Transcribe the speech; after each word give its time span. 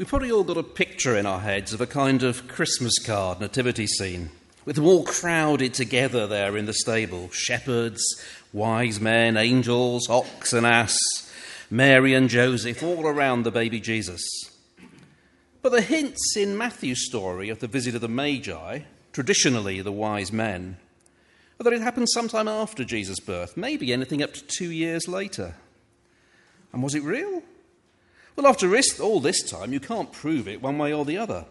We've 0.00 0.08
probably 0.08 0.32
all 0.32 0.44
got 0.44 0.56
a 0.56 0.62
picture 0.62 1.14
in 1.14 1.26
our 1.26 1.40
heads 1.40 1.74
of 1.74 1.82
a 1.82 1.86
kind 1.86 2.22
of 2.22 2.48
Christmas 2.48 2.98
card 2.98 3.38
nativity 3.38 3.86
scene, 3.86 4.30
with 4.64 4.76
them 4.76 4.86
all 4.86 5.04
crowded 5.04 5.74
together 5.74 6.26
there 6.26 6.56
in 6.56 6.64
the 6.64 6.72
stable 6.72 7.28
shepherds, 7.32 8.02
wise 8.50 8.98
men, 8.98 9.36
angels, 9.36 10.08
ox 10.08 10.54
and 10.54 10.66
ass, 10.66 10.96
Mary 11.68 12.14
and 12.14 12.30
Joseph, 12.30 12.82
all 12.82 13.06
around 13.06 13.42
the 13.42 13.50
baby 13.50 13.78
Jesus. 13.78 14.22
But 15.60 15.72
the 15.72 15.82
hints 15.82 16.34
in 16.34 16.56
Matthew's 16.56 17.04
story 17.04 17.50
of 17.50 17.58
the 17.58 17.66
visit 17.68 17.94
of 17.94 18.00
the 18.00 18.08
Magi, 18.08 18.78
traditionally 19.12 19.82
the 19.82 19.92
wise 19.92 20.32
men, 20.32 20.78
are 21.60 21.64
that 21.64 21.74
it 21.74 21.82
happened 21.82 22.08
sometime 22.08 22.48
after 22.48 22.86
Jesus' 22.86 23.20
birth, 23.20 23.54
maybe 23.54 23.92
anything 23.92 24.22
up 24.22 24.32
to 24.32 24.46
two 24.46 24.70
years 24.70 25.08
later. 25.08 25.56
And 26.72 26.82
was 26.82 26.94
it 26.94 27.02
real? 27.02 27.42
Well, 28.36 28.46
after 28.46 28.74
all 29.00 29.20
this 29.20 29.42
time, 29.42 29.72
you 29.72 29.80
can't 29.80 30.12
prove 30.12 30.48
it 30.48 30.62
one 30.62 30.78
way 30.78 30.92
or 30.92 31.04
the 31.04 31.18
other. 31.18 31.46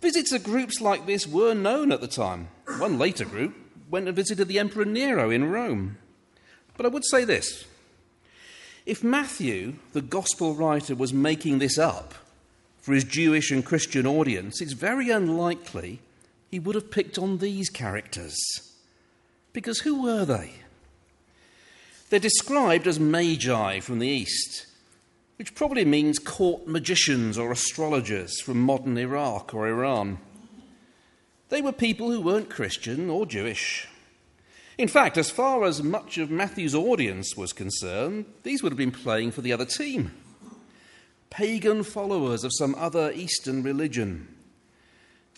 Visits 0.00 0.32
of 0.32 0.42
groups 0.42 0.80
like 0.80 1.06
this 1.06 1.26
were 1.26 1.54
known 1.54 1.92
at 1.92 2.00
the 2.00 2.08
time. 2.08 2.48
One 2.78 2.98
later 2.98 3.24
group 3.24 3.54
went 3.90 4.06
and 4.06 4.16
visited 4.16 4.48
the 4.48 4.58
Emperor 4.58 4.84
Nero 4.84 5.30
in 5.30 5.50
Rome. 5.50 5.98
But 6.76 6.86
I 6.86 6.88
would 6.88 7.04
say 7.04 7.24
this 7.24 7.64
if 8.86 9.04
Matthew, 9.04 9.74
the 9.92 10.00
gospel 10.00 10.54
writer, 10.54 10.94
was 10.94 11.12
making 11.12 11.58
this 11.58 11.78
up 11.78 12.14
for 12.80 12.94
his 12.94 13.04
Jewish 13.04 13.50
and 13.50 13.64
Christian 13.64 14.06
audience, 14.06 14.60
it's 14.60 14.72
very 14.72 15.10
unlikely 15.10 16.00
he 16.50 16.58
would 16.58 16.74
have 16.74 16.90
picked 16.90 17.18
on 17.18 17.38
these 17.38 17.68
characters. 17.68 18.36
Because 19.52 19.80
who 19.80 20.02
were 20.02 20.24
they? 20.24 20.54
They're 22.08 22.18
described 22.18 22.86
as 22.86 22.98
magi 22.98 23.80
from 23.80 23.98
the 23.98 24.08
east 24.08 24.66
which 25.40 25.54
probably 25.54 25.86
means 25.86 26.18
court 26.18 26.66
magicians 26.66 27.38
or 27.38 27.50
astrologers 27.50 28.42
from 28.42 28.60
modern 28.60 28.98
Iraq 28.98 29.54
or 29.54 29.66
Iran. 29.66 30.18
They 31.48 31.62
were 31.62 31.72
people 31.72 32.10
who 32.10 32.20
weren't 32.20 32.50
Christian 32.50 33.08
or 33.08 33.24
Jewish. 33.24 33.88
In 34.76 34.86
fact, 34.86 35.16
as 35.16 35.30
far 35.30 35.64
as 35.64 35.82
much 35.82 36.18
of 36.18 36.30
Matthew's 36.30 36.74
audience 36.74 37.38
was 37.38 37.54
concerned, 37.54 38.26
these 38.42 38.62
would 38.62 38.70
have 38.70 38.76
been 38.76 38.90
playing 38.90 39.30
for 39.30 39.40
the 39.40 39.54
other 39.54 39.64
team. 39.64 40.12
Pagan 41.30 41.84
followers 41.84 42.44
of 42.44 42.52
some 42.54 42.74
other 42.74 43.10
Eastern 43.10 43.62
religion. 43.62 44.28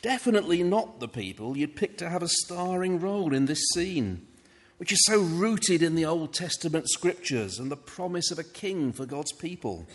Definitely 0.00 0.62
not 0.62 1.00
the 1.00 1.08
people 1.08 1.58
you'd 1.58 1.76
pick 1.76 1.98
to 1.98 2.08
have 2.08 2.22
a 2.22 2.28
starring 2.28 3.00
role 3.00 3.34
in 3.34 3.44
this 3.44 3.60
scene 3.74 4.26
which 4.80 4.92
is 4.92 5.04
so 5.04 5.20
rooted 5.20 5.82
in 5.82 5.94
the 5.94 6.06
Old 6.06 6.32
Testament 6.32 6.88
scriptures 6.88 7.58
and 7.58 7.70
the 7.70 7.76
promise 7.76 8.30
of 8.30 8.38
a 8.38 8.42
king 8.42 8.94
for 8.94 9.04
God's 9.04 9.30
people. 9.30 9.86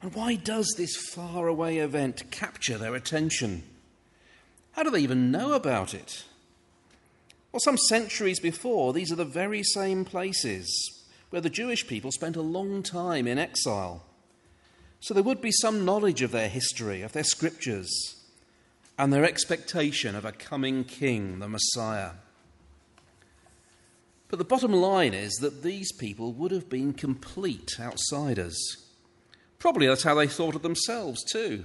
And 0.00 0.14
why 0.14 0.36
does 0.36 0.74
this 0.78 0.96
faraway 0.96 1.76
event 1.76 2.30
capture 2.30 2.78
their 2.78 2.94
attention? 2.94 3.62
How 4.72 4.84
do 4.84 4.88
they 4.88 5.00
even 5.00 5.30
know 5.30 5.52
about 5.52 5.92
it? 5.92 6.24
Well, 7.52 7.60
some 7.60 7.76
centuries 7.76 8.40
before, 8.40 8.94
these 8.94 9.12
are 9.12 9.16
the 9.16 9.24
very 9.26 9.62
same 9.62 10.06
places 10.06 11.04
where 11.28 11.42
the 11.42 11.50
Jewish 11.50 11.86
people 11.86 12.10
spent 12.10 12.36
a 12.36 12.40
long 12.40 12.82
time 12.82 13.26
in 13.26 13.36
exile. 13.36 14.02
So 15.00 15.12
there 15.12 15.22
would 15.22 15.42
be 15.42 15.52
some 15.52 15.84
knowledge 15.84 16.22
of 16.22 16.30
their 16.30 16.48
history, 16.48 17.02
of 17.02 17.12
their 17.12 17.22
scriptures, 17.22 18.16
and 18.98 19.12
their 19.12 19.26
expectation 19.26 20.16
of 20.16 20.24
a 20.24 20.32
coming 20.32 20.84
king, 20.84 21.40
the 21.40 21.50
Messiah. 21.50 22.12
But 24.28 24.38
the 24.38 24.44
bottom 24.44 24.72
line 24.72 25.14
is 25.14 25.34
that 25.36 25.62
these 25.62 25.90
people 25.92 26.32
would 26.34 26.50
have 26.50 26.68
been 26.68 26.92
complete 26.92 27.80
outsiders. 27.80 28.58
Probably 29.58 29.86
that's 29.86 30.02
how 30.02 30.14
they 30.14 30.26
thought 30.26 30.54
of 30.54 30.62
themselves, 30.62 31.24
too. 31.24 31.64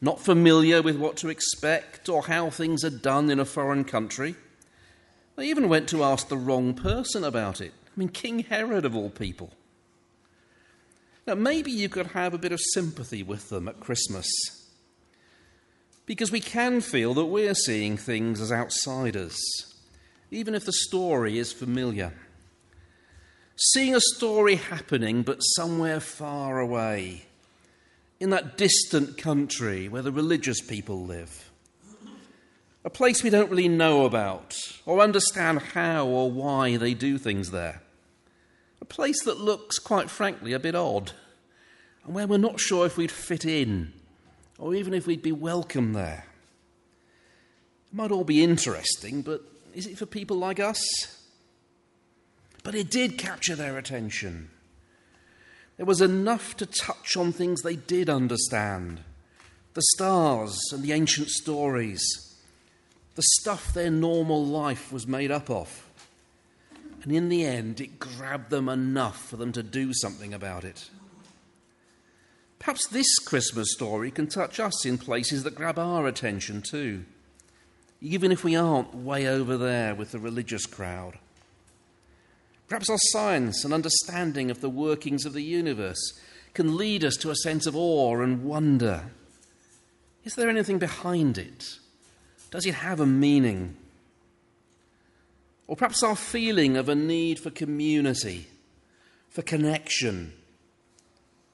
Not 0.00 0.20
familiar 0.20 0.82
with 0.82 0.96
what 0.96 1.16
to 1.18 1.28
expect 1.28 2.08
or 2.08 2.24
how 2.24 2.50
things 2.50 2.84
are 2.84 2.90
done 2.90 3.30
in 3.30 3.38
a 3.38 3.44
foreign 3.44 3.84
country. 3.84 4.34
They 5.36 5.48
even 5.48 5.68
went 5.68 5.88
to 5.90 6.02
ask 6.02 6.28
the 6.28 6.36
wrong 6.36 6.74
person 6.74 7.24
about 7.24 7.60
it. 7.60 7.72
I 7.86 7.90
mean, 7.98 8.08
King 8.08 8.40
Herod, 8.40 8.84
of 8.84 8.96
all 8.96 9.10
people. 9.10 9.52
Now, 11.26 11.34
maybe 11.34 11.70
you 11.70 11.88
could 11.88 12.08
have 12.08 12.34
a 12.34 12.38
bit 12.38 12.52
of 12.52 12.60
sympathy 12.74 13.22
with 13.22 13.48
them 13.48 13.68
at 13.68 13.80
Christmas. 13.80 14.26
Because 16.04 16.30
we 16.30 16.40
can 16.40 16.80
feel 16.80 17.14
that 17.14 17.24
we're 17.26 17.54
seeing 17.54 17.96
things 17.96 18.40
as 18.40 18.52
outsiders 18.52 19.40
even 20.34 20.54
if 20.54 20.64
the 20.64 20.72
story 20.72 21.38
is 21.38 21.52
familiar. 21.52 22.12
Seeing 23.56 23.94
a 23.94 24.00
story 24.00 24.56
happening, 24.56 25.22
but 25.22 25.38
somewhere 25.38 26.00
far 26.00 26.58
away, 26.58 27.26
in 28.18 28.30
that 28.30 28.56
distant 28.56 29.16
country 29.16 29.88
where 29.88 30.02
the 30.02 30.10
religious 30.10 30.60
people 30.60 31.04
live. 31.04 31.50
A 32.84 32.90
place 32.90 33.22
we 33.22 33.30
don't 33.30 33.50
really 33.50 33.68
know 33.68 34.04
about 34.04 34.56
or 34.84 35.00
understand 35.00 35.60
how 35.60 36.06
or 36.06 36.30
why 36.30 36.76
they 36.76 36.94
do 36.94 37.16
things 37.16 37.50
there. 37.50 37.82
A 38.80 38.84
place 38.84 39.22
that 39.24 39.40
looks, 39.40 39.78
quite 39.78 40.10
frankly, 40.10 40.52
a 40.52 40.58
bit 40.58 40.74
odd, 40.74 41.12
and 42.04 42.14
where 42.14 42.26
we're 42.26 42.36
not 42.36 42.60
sure 42.60 42.84
if 42.84 42.96
we'd 42.96 43.10
fit 43.10 43.44
in 43.44 43.92
or 44.58 44.74
even 44.74 44.92
if 44.92 45.06
we'd 45.06 45.22
be 45.22 45.32
welcome 45.32 45.92
there. 45.92 46.26
It 47.86 47.96
might 47.96 48.10
all 48.10 48.24
be 48.24 48.42
interesting, 48.42 49.22
but 49.22 49.42
is 49.74 49.86
it 49.86 49.98
for 49.98 50.06
people 50.06 50.36
like 50.36 50.60
us? 50.60 50.82
But 52.62 52.74
it 52.74 52.90
did 52.90 53.18
capture 53.18 53.54
their 53.54 53.76
attention. 53.76 54.50
There 55.76 55.86
was 55.86 56.00
enough 56.00 56.56
to 56.58 56.66
touch 56.66 57.16
on 57.16 57.32
things 57.32 57.62
they 57.62 57.76
did 57.76 58.08
understand 58.08 59.00
the 59.74 59.82
stars 59.96 60.56
and 60.72 60.84
the 60.84 60.92
ancient 60.92 61.28
stories, 61.28 62.00
the 63.16 63.24
stuff 63.40 63.74
their 63.74 63.90
normal 63.90 64.46
life 64.46 64.92
was 64.92 65.04
made 65.04 65.32
up 65.32 65.50
of. 65.50 65.90
And 67.02 67.10
in 67.10 67.28
the 67.28 67.44
end, 67.44 67.80
it 67.80 67.98
grabbed 67.98 68.50
them 68.50 68.68
enough 68.68 69.28
for 69.28 69.36
them 69.36 69.50
to 69.50 69.64
do 69.64 69.92
something 69.92 70.32
about 70.32 70.62
it. 70.62 70.88
Perhaps 72.60 72.86
this 72.86 73.18
Christmas 73.18 73.72
story 73.72 74.12
can 74.12 74.28
touch 74.28 74.60
us 74.60 74.86
in 74.86 74.96
places 74.96 75.42
that 75.42 75.56
grab 75.56 75.76
our 75.76 76.06
attention 76.06 76.62
too 76.62 77.04
even 78.04 78.30
if 78.30 78.44
we 78.44 78.54
aren't 78.54 78.94
way 78.94 79.26
over 79.26 79.56
there 79.56 79.94
with 79.94 80.12
the 80.12 80.18
religious 80.18 80.66
crowd. 80.66 81.18
Perhaps 82.68 82.90
our 82.90 82.98
science 82.98 83.64
and 83.64 83.72
understanding 83.72 84.50
of 84.50 84.60
the 84.60 84.68
workings 84.68 85.24
of 85.24 85.32
the 85.32 85.42
universe 85.42 86.12
can 86.52 86.76
lead 86.76 87.02
us 87.02 87.16
to 87.16 87.30
a 87.30 87.36
sense 87.36 87.66
of 87.66 87.74
awe 87.74 88.20
and 88.20 88.44
wonder. 88.44 89.04
Is 90.22 90.34
there 90.34 90.50
anything 90.50 90.78
behind 90.78 91.38
it? 91.38 91.78
Does 92.50 92.66
it 92.66 92.74
have 92.74 93.00
a 93.00 93.06
meaning? 93.06 93.74
Or 95.66 95.74
perhaps 95.74 96.02
our 96.02 96.14
feeling 96.14 96.76
of 96.76 96.90
a 96.90 96.94
need 96.94 97.38
for 97.38 97.48
community, 97.48 98.48
for 99.30 99.40
connection, 99.40 100.34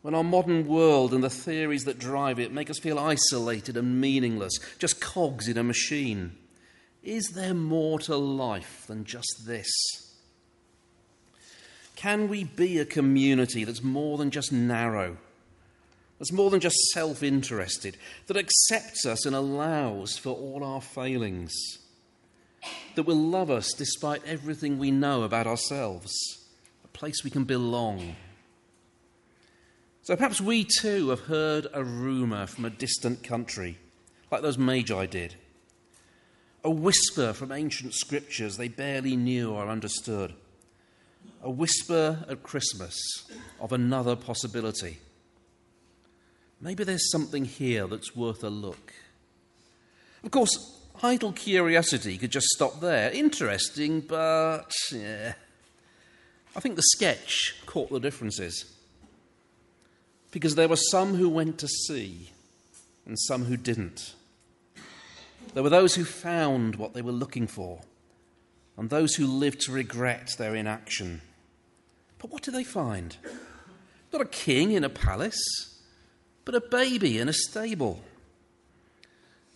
when 0.02 0.14
our 0.14 0.24
modern 0.24 0.66
world 0.66 1.12
and 1.12 1.22
the 1.22 1.30
theories 1.30 1.84
that 1.84 1.98
drive 1.98 2.38
it 2.38 2.52
make 2.52 2.70
us 2.70 2.78
feel 2.78 2.98
isolated 2.98 3.76
and 3.76 4.00
meaningless, 4.00 4.58
just 4.78 5.00
cogs 5.00 5.46
in 5.46 5.58
a 5.58 5.62
machine. 5.62 6.36
Is 7.02 7.28
there 7.34 7.54
more 7.54 7.98
to 8.00 8.16
life 8.16 8.84
than 8.86 9.04
just 9.04 9.46
this? 9.46 9.70
Can 11.96 12.28
we 12.28 12.44
be 12.44 12.78
a 12.78 12.86
community 12.86 13.64
that's 13.64 13.82
more 13.82 14.16
than 14.16 14.30
just 14.30 14.52
narrow, 14.52 15.18
that's 16.18 16.32
more 16.32 16.48
than 16.48 16.60
just 16.60 16.76
self 16.94 17.22
interested, 17.22 17.98
that 18.26 18.38
accepts 18.38 19.04
us 19.04 19.26
and 19.26 19.36
allows 19.36 20.16
for 20.16 20.30
all 20.30 20.64
our 20.64 20.80
failings, 20.80 21.52
that 22.94 23.02
will 23.02 23.16
love 23.16 23.50
us 23.50 23.74
despite 23.74 24.24
everything 24.24 24.78
we 24.78 24.90
know 24.90 25.24
about 25.24 25.46
ourselves, 25.46 26.10
a 26.84 26.88
place 26.88 27.22
we 27.22 27.30
can 27.30 27.44
belong? 27.44 28.16
So 30.10 30.16
perhaps 30.16 30.40
we 30.40 30.64
too 30.64 31.10
have 31.10 31.20
heard 31.20 31.68
a 31.72 31.84
rumour 31.84 32.48
from 32.48 32.64
a 32.64 32.70
distant 32.70 33.22
country, 33.22 33.78
like 34.32 34.42
those 34.42 34.58
Magi 34.58 35.06
did 35.06 35.36
a 36.64 36.70
whisper 36.70 37.32
from 37.32 37.52
ancient 37.52 37.94
scriptures 37.94 38.56
they 38.56 38.66
barely 38.66 39.14
knew 39.14 39.52
or 39.52 39.68
understood, 39.68 40.34
a 41.44 41.48
whisper 41.48 42.24
at 42.28 42.42
Christmas 42.42 42.98
of 43.60 43.70
another 43.72 44.16
possibility. 44.16 44.98
Maybe 46.60 46.82
there's 46.82 47.08
something 47.12 47.44
here 47.44 47.86
that's 47.86 48.16
worth 48.16 48.42
a 48.42 48.50
look. 48.50 48.92
Of 50.24 50.32
course, 50.32 50.50
idle 51.04 51.30
curiosity 51.30 52.18
could 52.18 52.32
just 52.32 52.48
stop 52.48 52.80
there. 52.80 53.12
Interesting, 53.12 54.00
but 54.00 54.72
yeah. 54.90 55.34
I 56.56 56.58
think 56.58 56.74
the 56.74 56.82
sketch 56.82 57.54
caught 57.64 57.90
the 57.90 58.00
differences. 58.00 58.74
Because 60.30 60.54
there 60.54 60.68
were 60.68 60.76
some 60.76 61.14
who 61.14 61.28
went 61.28 61.58
to 61.58 61.68
see 61.68 62.30
and 63.06 63.18
some 63.18 63.44
who 63.44 63.56
didn't. 63.56 64.14
There 65.54 65.62
were 65.62 65.70
those 65.70 65.94
who 65.96 66.04
found 66.04 66.76
what 66.76 66.94
they 66.94 67.02
were 67.02 67.10
looking 67.10 67.46
for, 67.48 67.80
and 68.76 68.88
those 68.88 69.14
who 69.14 69.26
lived 69.26 69.60
to 69.62 69.72
regret 69.72 70.30
their 70.38 70.54
inaction. 70.54 71.22
But 72.18 72.30
what 72.30 72.42
did 72.42 72.54
they 72.54 72.64
find? 72.64 73.16
Not 74.12 74.22
a 74.22 74.26
king 74.26 74.72
in 74.72 74.84
a 74.84 74.88
palace, 74.88 75.42
but 76.44 76.54
a 76.54 76.60
baby 76.60 77.18
in 77.18 77.28
a 77.28 77.32
stable. 77.32 78.02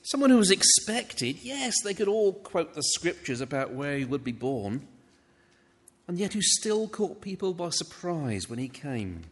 Someone 0.03 0.31
who 0.31 0.39
was 0.39 0.51
expected, 0.51 1.39
yes, 1.43 1.75
they 1.83 1.95
could 1.95 2.09
all 2.09 2.33
quote 2.33 2.75
the 2.75 2.83
scriptures 2.83 3.41
about 3.41 3.73
where 3.73 3.97
he 3.97 4.05
would 4.05 4.25
be 4.25 4.33
born, 4.33 4.87
and 6.09 6.19
yet 6.19 6.33
who 6.33 6.43
still 6.43 6.89
caught 6.89 7.21
people 7.21 7.55
by 7.55 7.71
surprise 7.71 8.51
when 8.51 8.59
he 8.59 8.69
came. 8.69 9.23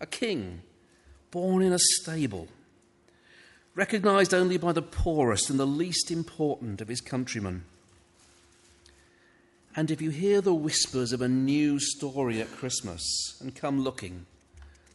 A 0.00 0.06
king, 0.06 0.62
born 1.30 1.62
in 1.62 1.72
a 1.72 1.78
stable, 1.78 2.48
recognized 3.74 4.32
only 4.32 4.56
by 4.56 4.72
the 4.72 4.82
poorest 4.82 5.50
and 5.50 5.58
the 5.58 5.66
least 5.66 6.10
important 6.10 6.80
of 6.80 6.88
his 6.88 7.00
countrymen. 7.00 7.64
And 9.76 9.90
if 9.90 10.00
you 10.00 10.10
hear 10.10 10.40
the 10.40 10.54
whispers 10.54 11.12
of 11.12 11.22
a 11.22 11.28
new 11.28 11.78
story 11.78 12.40
at 12.40 12.50
Christmas 12.52 13.04
and 13.40 13.54
come 13.54 13.82
looking, 13.82 14.26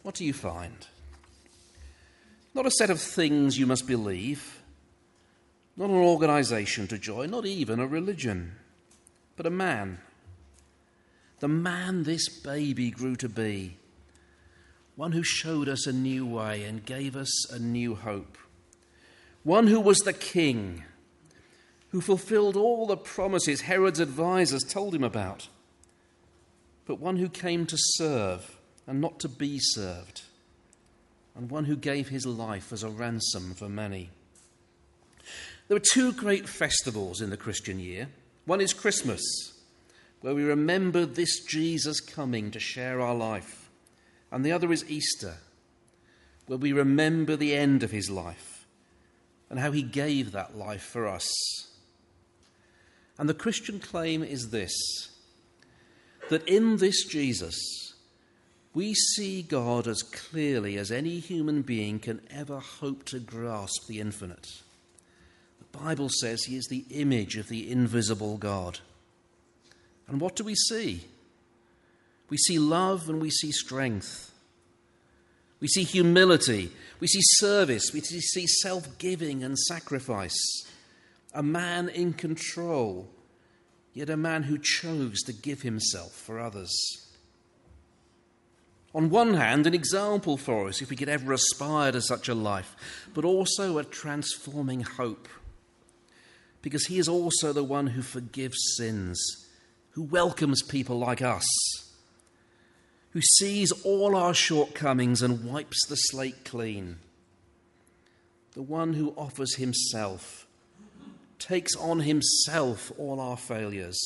what 0.02 0.16
do 0.16 0.26
you 0.26 0.34
find? 0.34 0.88
Not 2.54 2.66
a 2.66 2.72
set 2.72 2.90
of 2.90 3.00
things 3.00 3.58
you 3.58 3.66
must 3.66 3.88
believe 3.88 4.64
not 5.76 5.90
an 5.90 5.96
organization 5.96 6.88
to 6.88 6.98
join, 6.98 7.32
not 7.32 7.46
even 7.46 7.80
a 7.80 7.88
religion, 7.88 8.54
but 9.36 9.46
a 9.46 9.52
man. 9.52 10.00
The 11.40 11.48
man 11.48 12.04
this 12.04 12.30
baby 12.30 12.92
grew 12.92 13.16
to 13.18 13.30
be. 13.30 13.78
One 14.96 15.12
who 15.14 15.24
showed 15.24 15.68
us 15.68 15.88
a 15.88 15.94
new 15.94 16.26
way 16.26 16.64
and 16.64 16.86
gave 16.86 17.16
us 17.16 17.52
a 17.52 17.58
new 17.58 17.96
hope. 17.96 18.38
One 19.44 19.68
who 19.68 19.80
was 19.80 19.98
the 20.00 20.14
king, 20.14 20.84
who 21.90 22.00
fulfilled 22.00 22.56
all 22.56 22.86
the 22.86 22.98
promises 22.98 23.62
Herod's 23.62 24.00
advisers 24.00 24.64
told 24.64 24.94
him 24.94 25.04
about. 25.04 25.48
But 26.86 27.00
one 27.00 27.18
who 27.18 27.30
came 27.30 27.66
to 27.68 27.78
serve 27.78 28.58
and 28.86 29.02
not 29.02 29.20
to 29.22 29.30
be 29.30 29.58
served. 29.60 30.22
And 31.36 31.50
one 31.50 31.66
who 31.66 31.76
gave 31.76 32.10
his 32.10 32.26
life 32.26 32.72
as 32.72 32.84
a 32.84 32.90
ransom 32.90 33.56
for 33.56 33.68
many. 33.68 34.12
There 35.68 35.78
are 35.78 35.92
two 35.92 36.14
great 36.14 36.48
festivals 36.48 37.22
in 37.22 37.32
the 37.32 37.38
Christian 37.38 37.80
year. 37.80 38.10
One 38.46 38.62
is 38.62 38.74
Christmas, 38.74 39.22
where 40.22 40.36
we 40.36 40.44
remember 40.44 41.06
this 41.06 41.44
Jesus 41.46 42.00
coming 42.00 42.52
to 42.52 42.60
share 42.60 43.02
our 43.02 43.16
life. 43.16 43.63
And 44.34 44.44
the 44.44 44.52
other 44.52 44.72
is 44.72 44.90
Easter, 44.90 45.36
where 46.48 46.58
we 46.58 46.74
remember 46.74 47.36
the 47.36 47.54
end 47.54 47.84
of 47.84 47.92
his 47.92 48.10
life 48.10 48.66
and 49.48 49.60
how 49.60 49.72
he 49.72 49.84
gave 49.84 50.32
that 50.32 50.58
life 50.58 50.82
for 50.82 51.08
us. 51.08 51.32
And 53.20 53.30
the 53.30 53.36
Christian 53.36 53.80
claim 53.80 54.24
is 54.24 54.50
this 54.50 54.74
that 56.32 56.48
in 56.48 56.78
this 56.78 57.06
Jesus, 57.06 57.94
we 58.74 58.96
see 58.96 59.44
God 59.44 59.88
as 59.88 60.02
clearly 60.02 60.78
as 60.78 60.92
any 60.92 61.20
human 61.20 61.62
being 61.62 62.00
can 62.00 62.22
ever 62.32 62.60
hope 62.60 63.06
to 63.06 63.20
grasp 63.20 63.86
the 63.88 64.00
infinite. 64.00 64.48
The 65.60 65.78
Bible 65.78 66.10
says 66.10 66.46
he 66.46 66.56
is 66.56 66.66
the 66.70 66.86
image 66.90 67.38
of 67.38 67.50
the 67.50 67.72
invisible 67.72 68.38
God. 68.38 68.80
And 70.08 70.20
what 70.20 70.36
do 70.36 70.44
we 70.44 70.56
see? 70.56 71.04
We 72.34 72.38
see 72.38 72.58
love 72.58 73.10
and 73.10 73.22
we 73.22 73.30
see 73.30 73.52
strength. 73.52 74.32
We 75.60 75.68
see 75.68 75.84
humility. 75.84 76.72
We 77.00 77.06
see 77.06 77.22
service. 77.22 77.94
We 77.94 78.02
see 78.02 78.48
self 78.48 78.98
giving 78.98 79.44
and 79.44 79.56
sacrifice. 79.56 80.36
A 81.36 81.44
man 81.44 81.90
in 81.90 82.14
control, 82.14 83.08
yet 83.94 84.10
a 84.10 84.18
man 84.18 84.42
who 84.42 84.58
chose 84.58 85.22
to 85.28 85.32
give 85.32 85.62
himself 85.62 86.14
for 86.14 86.40
others. 86.40 86.74
On 88.96 89.12
one 89.12 89.36
hand, 89.36 89.68
an 89.68 89.76
example 89.76 90.36
for 90.36 90.70
us 90.70 90.82
if 90.82 90.90
we 90.90 90.96
could 90.96 91.10
ever 91.10 91.34
aspire 91.34 91.92
to 91.92 92.02
such 92.02 92.28
a 92.28 92.34
life, 92.34 92.76
but 93.14 93.26
also 93.26 93.78
a 93.78 93.84
transforming 93.84 94.82
hope 94.82 95.28
because 96.64 96.88
he 96.88 96.98
is 96.98 97.08
also 97.08 97.54
the 97.54 97.64
one 97.64 97.86
who 97.86 98.02
forgives 98.02 98.58
sins, 98.76 99.22
who 99.92 100.02
welcomes 100.02 100.64
people 100.64 100.98
like 100.98 101.22
us, 101.22 101.46
who 103.14 103.22
sees 103.22 103.72
all 103.84 104.16
our 104.16 104.34
shortcomings 104.34 105.22
and 105.22 105.46
wipes 105.46 105.86
the 105.88 105.96
slate 105.96 106.44
clean, 106.44 106.98
the 108.54 108.62
one 108.62 108.94
who 108.94 109.14
offers 109.16 109.56
himself, 109.56 110.48
takes 111.38 111.76
on 111.76 112.00
himself 112.00 112.92
all 112.98 113.20
our 113.20 113.38
failures, 113.38 114.00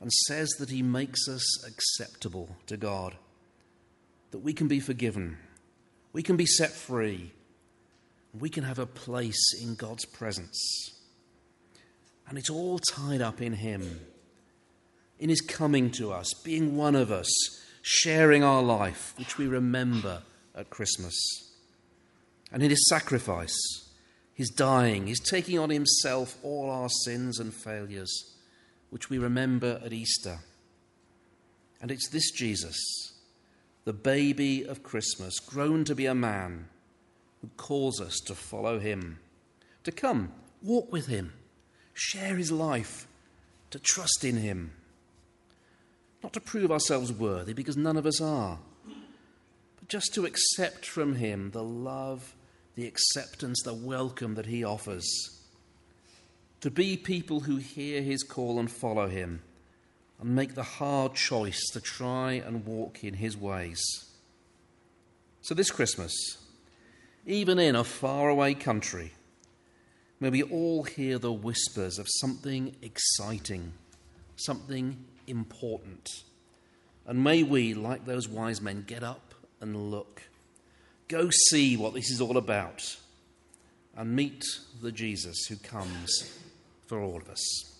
and 0.00 0.12
says 0.12 0.48
that 0.58 0.68
he 0.70 0.82
makes 0.82 1.26
us 1.26 1.66
acceptable 1.66 2.54
to 2.66 2.76
God, 2.76 3.16
that 4.30 4.38
we 4.40 4.52
can 4.52 4.68
be 4.68 4.78
forgiven, 4.78 5.38
we 6.12 6.22
can 6.22 6.36
be 6.36 6.46
set 6.46 6.70
free, 6.70 7.32
we 8.38 8.50
can 8.50 8.64
have 8.64 8.78
a 8.78 8.86
place 8.86 9.54
in 9.62 9.74
God's 9.74 10.04
presence. 10.04 10.90
And 12.28 12.36
it's 12.36 12.50
all 12.50 12.78
tied 12.78 13.22
up 13.22 13.40
in 13.40 13.54
Him, 13.54 14.00
in 15.18 15.30
His 15.30 15.40
coming 15.40 15.90
to 15.92 16.12
us, 16.12 16.34
being 16.44 16.76
one 16.76 16.94
of 16.94 17.10
us, 17.10 17.30
sharing 17.82 18.42
our 18.42 18.62
life, 18.62 19.14
which 19.16 19.38
we 19.38 19.46
remember 19.46 20.22
at 20.54 20.70
Christmas, 20.70 21.14
and 22.52 22.62
in 22.62 22.70
His 22.70 22.88
sacrifice, 22.88 23.56
His 24.34 24.50
dying, 24.50 25.06
His 25.06 25.20
taking 25.20 25.58
on 25.58 25.70
Himself 25.70 26.36
all 26.42 26.70
our 26.70 26.88
sins 26.88 27.38
and 27.38 27.52
failures, 27.52 28.34
which 28.90 29.10
we 29.10 29.18
remember 29.18 29.80
at 29.84 29.92
Easter. 29.92 30.38
And 31.80 31.90
it's 31.90 32.08
this 32.08 32.30
Jesus, 32.30 32.76
the 33.84 33.92
baby 33.92 34.64
of 34.64 34.82
Christmas, 34.82 35.38
grown 35.38 35.84
to 35.84 35.94
be 35.94 36.06
a 36.06 36.14
man, 36.14 36.68
who 37.40 37.48
calls 37.56 38.00
us 38.00 38.18
to 38.26 38.34
follow 38.34 38.78
Him, 38.78 39.18
to 39.84 39.92
come, 39.92 40.32
walk 40.62 40.92
with 40.92 41.06
Him 41.06 41.32
share 41.98 42.36
his 42.36 42.52
life, 42.52 43.08
to 43.70 43.78
trust 43.78 44.24
in 44.24 44.36
him. 44.36 44.72
Not 46.22 46.32
to 46.32 46.40
prove 46.40 46.70
ourselves 46.70 47.12
worthy, 47.12 47.52
because 47.52 47.76
none 47.76 47.96
of 47.96 48.06
us 48.06 48.20
are, 48.20 48.58
but 48.84 49.88
just 49.88 50.14
to 50.14 50.26
accept 50.26 50.84
from 50.84 51.16
him 51.16 51.50
the 51.52 51.62
love, 51.62 52.34
the 52.74 52.86
acceptance, 52.86 53.62
the 53.62 53.74
welcome 53.74 54.34
that 54.34 54.46
he 54.46 54.64
offers. 54.64 55.06
To 56.62 56.70
be 56.70 56.96
people 56.96 57.40
who 57.40 57.56
hear 57.56 58.02
his 58.02 58.22
call 58.22 58.58
and 58.58 58.70
follow 58.70 59.08
him, 59.08 59.42
and 60.20 60.34
make 60.34 60.54
the 60.54 60.64
hard 60.64 61.14
choice 61.14 61.62
to 61.72 61.80
try 61.80 62.32
and 62.32 62.66
walk 62.66 63.04
in 63.04 63.14
his 63.14 63.36
ways. 63.36 63.80
So, 65.42 65.54
this 65.54 65.70
Christmas, 65.70 66.12
even 67.24 67.60
in 67.60 67.76
a 67.76 67.84
faraway 67.84 68.54
country, 68.54 69.12
May 70.20 70.30
we 70.30 70.42
all 70.42 70.82
hear 70.82 71.16
the 71.18 71.32
whispers 71.32 71.96
of 71.98 72.08
something 72.20 72.74
exciting, 72.82 73.72
something 74.34 75.04
important. 75.28 76.24
And 77.06 77.22
may 77.22 77.42
we, 77.42 77.74
like 77.74 78.04
those 78.04 78.28
wise 78.28 78.60
men, 78.60 78.84
get 78.86 79.02
up 79.02 79.34
and 79.60 79.90
look. 79.90 80.22
Go 81.08 81.30
see 81.30 81.76
what 81.76 81.94
this 81.94 82.10
is 82.10 82.20
all 82.20 82.36
about 82.36 82.96
and 83.96 84.14
meet 84.14 84.44
the 84.82 84.92
Jesus 84.92 85.46
who 85.46 85.56
comes 85.56 86.38
for 86.86 87.00
all 87.00 87.16
of 87.16 87.28
us. 87.28 87.77